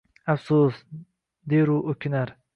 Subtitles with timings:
[0.33, 0.79] Afsus!»
[1.53, 2.35] deru o’kinar.